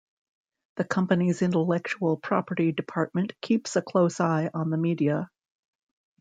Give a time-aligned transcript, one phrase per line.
[0.77, 5.29] The company's intellectual property department keeps a close eye on the media.